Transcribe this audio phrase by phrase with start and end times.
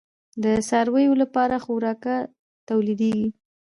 [0.43, 2.15] د څارویو لپاره خوراکه
[2.67, 3.29] تولیدیږي؟